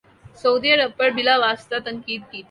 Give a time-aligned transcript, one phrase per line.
[0.35, 2.39] سعودی عرب پر بلا واسطہ تنقید کی تھی